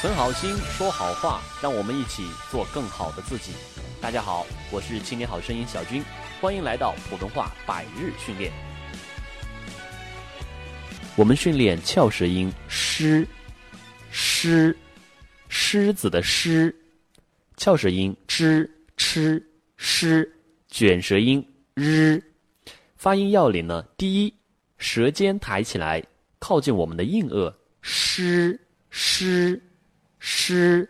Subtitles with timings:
[0.00, 3.50] 存好心，说好话，让我们一起做更好的自己。
[4.00, 6.04] 大家好，我是青年好声音小军，
[6.40, 8.52] 欢迎来到普通话百日训练。
[11.16, 13.26] 我们训练翘舌音狮，
[14.12, 14.76] 狮，
[15.48, 16.72] 狮子的狮，
[17.56, 19.44] 翘舌音吱、吃、
[19.76, 20.32] 诗，
[20.68, 21.44] 卷舌音
[21.74, 22.22] 日。
[22.96, 24.32] 发音要领呢，第一，
[24.78, 26.00] 舌尖抬起来，
[26.38, 29.60] 靠近我们的硬腭，狮，狮。
[30.18, 30.88] 诗，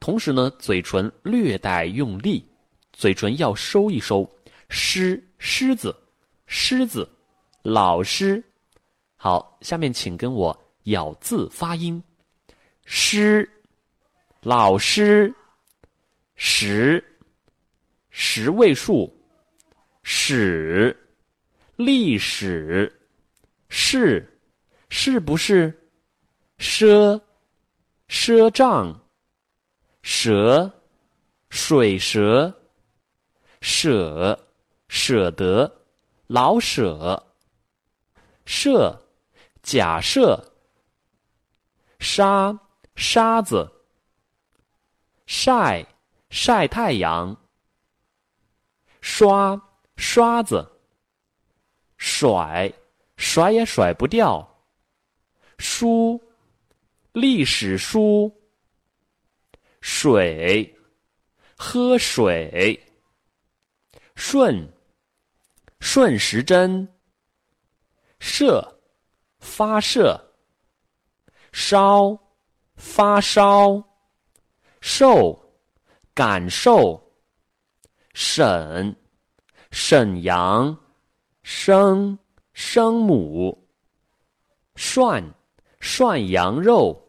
[0.00, 2.48] 同时呢，嘴唇略带用力，
[2.92, 4.28] 嘴唇要收一收。
[4.68, 5.94] 狮，狮子，
[6.46, 7.08] 狮子，
[7.62, 8.42] 老师。
[9.16, 12.02] 好，下面请跟我咬字发音。
[12.84, 13.48] 师，
[14.42, 15.32] 老师。
[16.34, 17.02] 十，
[18.10, 19.12] 十位数。
[20.02, 20.96] 史，
[21.76, 22.92] 历史。
[23.68, 24.38] 是，
[24.88, 25.72] 是不是？
[26.58, 27.20] 奢。
[28.08, 29.00] 赊账，
[30.02, 30.70] 蛇，
[31.50, 32.54] 水蛇，
[33.60, 34.38] 舍，
[34.86, 35.80] 舍得，
[36.28, 37.20] 老舍，
[38.44, 39.02] 设，
[39.60, 40.52] 假设，
[41.98, 42.56] 沙，
[42.94, 43.68] 沙子，
[45.26, 45.84] 晒，
[46.30, 47.36] 晒太阳，
[49.00, 49.60] 刷，
[49.96, 50.64] 刷子，
[51.96, 52.72] 甩，
[53.16, 54.62] 甩也甩不掉，
[55.58, 56.22] 书。
[57.16, 58.30] 历史书，
[59.80, 60.78] 水，
[61.56, 62.78] 喝水，
[64.14, 64.70] 顺，
[65.80, 66.86] 顺时针，
[68.18, 68.62] 射，
[69.38, 70.22] 发射，
[71.52, 72.14] 烧，
[72.74, 73.82] 发烧，
[74.82, 75.42] 受，
[76.12, 77.02] 感受，
[78.12, 78.94] 沈，
[79.70, 80.78] 沈阳，
[81.42, 82.18] 生，
[82.52, 83.66] 生母，
[84.74, 85.24] 涮，
[85.80, 87.04] 涮羊肉。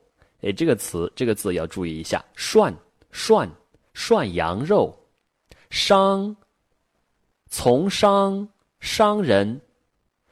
[0.47, 2.23] 哎，这个词，这个字要注意一下。
[2.33, 2.73] 涮，
[3.11, 3.49] 涮，
[3.93, 4.97] 涮羊肉。
[5.69, 6.33] 商，
[7.49, 8.47] 从商，
[8.79, 9.59] 商人。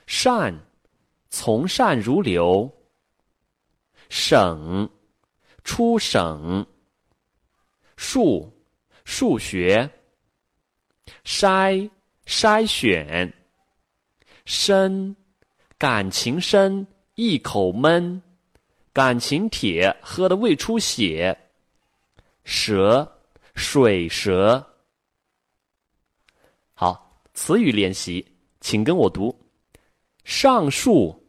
[0.07, 0.57] 善，
[1.29, 2.71] 从善如流。
[4.07, 4.89] 省，
[5.65, 6.65] 出省。
[7.97, 8.49] 数，
[9.03, 9.89] 数学。
[11.25, 11.89] 筛，
[12.25, 13.33] 筛选。
[14.45, 15.13] 深，
[15.77, 18.21] 感情深，一口闷。
[18.95, 21.37] 感情铁，喝的胃出血。
[22.45, 23.05] 蛇，
[23.53, 24.65] 水蛇。
[26.73, 28.25] 好，词语练习，
[28.61, 29.37] 请跟我读：
[30.23, 31.27] 上树、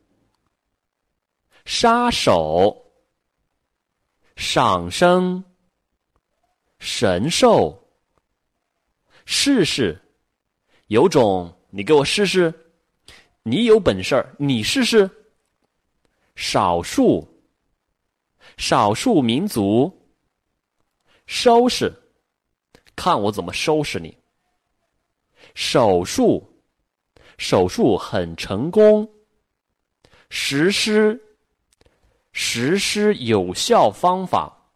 [1.65, 2.87] 杀手、
[4.37, 5.43] 赏声、
[6.79, 7.77] 神兽、
[9.25, 10.01] 试试。
[10.87, 12.55] 有种，你给我试试。
[13.43, 15.11] 你有本事儿，你试试。
[16.37, 17.29] 少数。
[18.57, 19.93] 少数民族，
[21.27, 21.93] 收拾，
[22.97, 24.17] 看我怎么收拾你。
[25.55, 26.43] 手术，
[27.39, 29.09] 手术很成功。
[30.31, 31.21] 实施，
[32.33, 34.71] 实施有效方法。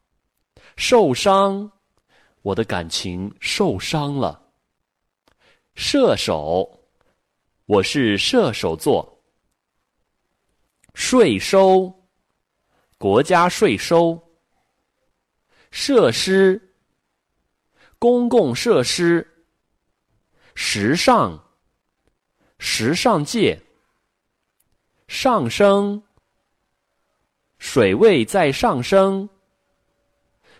[0.76, 1.72] 受伤，
[2.42, 4.40] 我的感情受伤了。
[5.74, 6.80] 射手，
[7.66, 9.22] 我是射手座。
[10.94, 11.99] 税收。
[13.00, 14.22] 国家税收，
[15.70, 16.60] 设施，
[17.98, 19.26] 公共设施，
[20.54, 21.42] 时尚，
[22.58, 23.58] 时尚界，
[25.08, 26.02] 上升，
[27.56, 29.26] 水位在上升，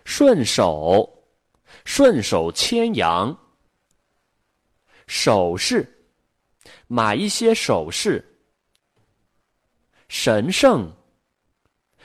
[0.03, 1.07] 顺手，
[1.85, 3.37] 顺手牵羊，
[5.05, 5.87] 首饰，
[6.87, 8.25] 买一些首饰，
[10.07, 10.91] 神圣。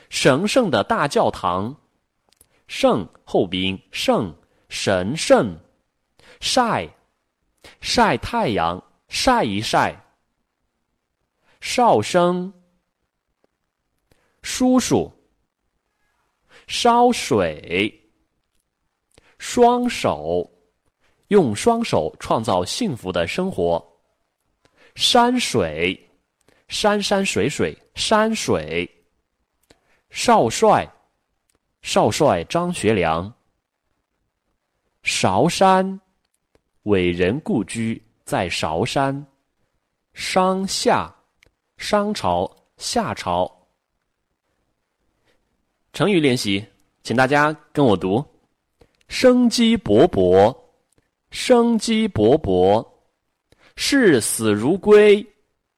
[0.08, 1.76] 神圣的大教堂，
[2.68, 4.34] 圣后鼻音圣
[4.68, 5.58] 神圣，
[6.40, 6.88] 晒
[7.80, 10.04] 晒太阳晒一晒，
[11.60, 12.52] 哨声。
[14.42, 15.12] 叔叔。
[16.68, 18.10] 烧水，
[19.38, 20.50] 双手。
[21.28, 23.84] 用双手创造幸福的生活，
[24.94, 26.08] 山水。
[26.68, 28.88] 山山水水山水。
[30.18, 30.90] 少帅，
[31.82, 33.30] 少帅张学良。
[35.02, 36.00] 韶山，
[36.84, 39.24] 伟人故居在韶山。
[40.14, 41.14] 商夏，
[41.76, 43.46] 商朝夏朝。
[45.92, 46.64] 成语练习，
[47.02, 48.24] 请大家跟我读：
[49.08, 50.56] 生机勃勃，
[51.30, 52.82] 生机勃勃；
[53.76, 55.24] 视死如归，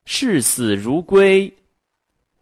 [0.04, 1.52] 视死如归；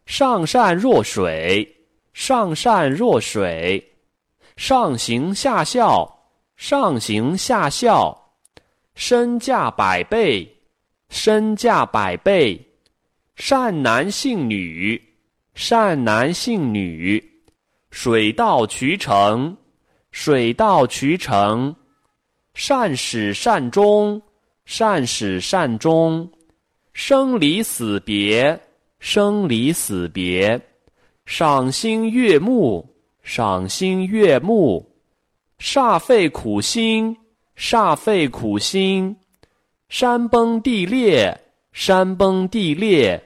[0.04, 1.72] 上善若水。
[2.16, 3.92] 上善若水，
[4.56, 6.10] 上行下效，
[6.56, 8.32] 上行下效，
[8.94, 10.50] 身价百倍，
[11.10, 12.58] 身价百倍，
[13.34, 14.98] 善男信女，
[15.54, 17.22] 善男信女，
[17.90, 19.54] 水到渠成，
[20.10, 21.76] 水到渠成，
[22.54, 24.22] 善始善终，
[24.64, 26.26] 善始善终，
[26.94, 28.58] 生离死别，
[29.00, 30.58] 生离死别，
[31.26, 32.90] 赏心悦目。
[33.26, 34.88] 赏心悦目，
[35.58, 37.17] 煞费苦心，
[37.56, 39.17] 煞费苦心，
[39.88, 41.37] 山崩地裂，
[41.73, 43.20] 山崩地裂，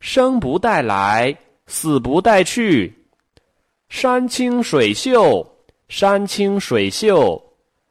[0.00, 2.92] 生不带来，死不带去，
[3.88, 5.46] 山清水秀，
[5.86, 7.40] 山清水秀，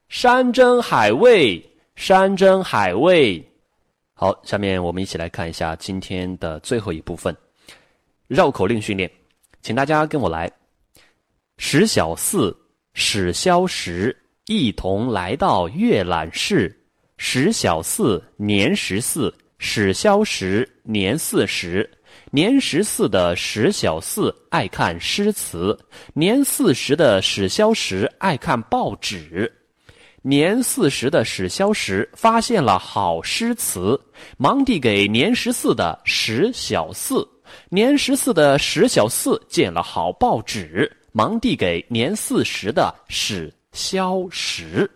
[0.10, 1.66] 山珍海味，
[1.96, 3.42] 山珍海味。
[4.16, 7.34] 好，下面我们一起来看一下今天的最后一部分，
[8.28, 9.10] 绕口令训练，
[9.64, 10.52] 请大家跟我来。
[11.58, 12.54] 十小四，
[12.94, 14.16] 史萧石
[14.46, 16.78] 一同来到阅览室。
[17.16, 21.90] 十小四，年十四，史萧石年四十。
[22.30, 25.80] 年十四的史小四爱看诗词，
[26.14, 29.50] 年四十的史萧石爱看报纸。
[30.24, 33.98] 年四十的史萧石发现了好诗词，
[34.38, 37.26] 忙递给年十四的史小四。
[37.70, 40.92] 年十四的史小四见了好报纸。
[41.16, 44.90] 忙递给年四十的史萧石。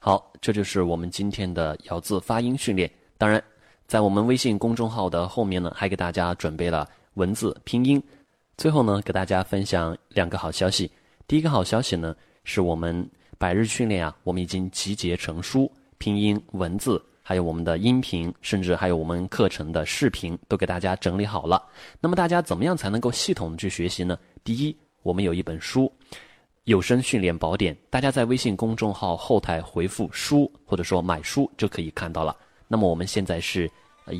[0.00, 2.90] 好，这就是我们今天的咬字发音训练。
[3.16, 3.40] 当然，
[3.86, 8.02] 在我们微信公众号的后面呢，还给大家准备了文字拼音。
[8.56, 10.90] 最后呢，给大家分享两个好消息。
[11.28, 12.12] 第一个好消息呢，
[12.42, 13.08] 是我们
[13.38, 21.64] 百日训练啊，我们已经集结成书，拼音、文字，还有我们的音频，甚至还有我们课程的视频，都给大家整理好了。
[22.00, 24.18] 那么大家怎么样才能够系统的去学习呢？
[24.44, 24.76] 第一。
[25.04, 25.92] 我们有一本书，
[26.62, 32.36] 《有声训练宝典》，大家在微信公众号后台回复“书”或者说“买书”就可以看到了。
[32.68, 33.68] 那么我们现在是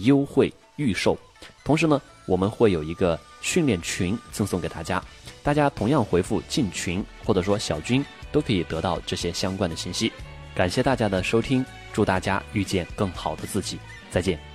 [0.05, 1.17] 优惠预售，
[1.63, 5.01] 同时呢，我们会有一个训练群赠送给大家，
[5.41, 10.13] 大家同样回复“进群”或者说“小军”都可以得到这些相关的信息。
[10.53, 13.79] 感谢大家的收听，祝大家遇见更好的自己，
[14.11, 14.52] 再见。